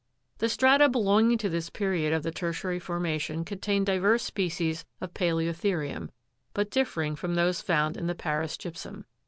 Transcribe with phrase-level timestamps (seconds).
[0.39, 6.09] The strata belonging to this period of the tertiary formation contain divers species of paleothe'rium,
[6.55, 9.05] but differing from those found in the Paris gypsum.